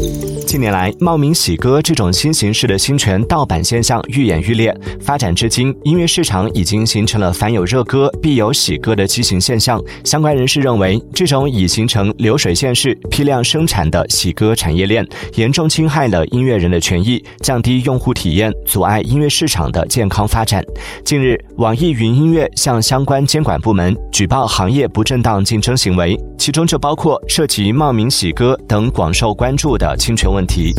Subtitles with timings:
[0.00, 0.29] Thank you.
[0.46, 4.76] 近年来，冒名洗歌这种新形式的侵权盗版现象愈演愈烈。
[5.00, 9.80] 发展至今，音乐市场已经形成了凡有热歌必有洗歌的畸形现象。
[10.04, 20.64] 相关人士认为，这种已形成流水线式批量生产的洗歌产业链，严重侵害了音乐人的权益，降低用户体验，阻碍音乐市场的健康发展。
[21.04, 30.74] 近日，网易云音乐向相关监管部门举报行业不正当竞争行为，其中就包括涉及冒名洗歌等广受关注的侵权问题。